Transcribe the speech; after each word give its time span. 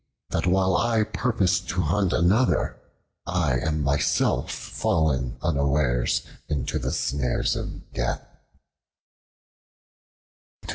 that 0.31 0.47
while 0.47 0.75
I 0.77 1.03
purposed 1.03 1.69
to 1.69 1.81
hunt 1.81 2.11
another, 2.11 2.81
I 3.27 3.59
am 3.59 3.83
myself 3.83 4.51
fallen 4.51 5.37
unawares 5.43 6.23
into 6.47 6.79
the 6.79 6.91
snares 6.91 7.55
of 7.55 7.93
death." 7.93 8.25